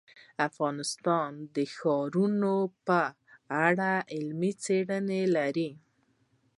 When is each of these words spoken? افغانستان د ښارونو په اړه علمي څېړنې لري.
افغانستان 0.47 1.31
د 1.55 1.57
ښارونو 1.75 2.55
په 2.87 2.99
اړه 3.67 3.91
علمي 4.13 4.51
څېړنې 4.63 5.21
لري. 5.35 5.71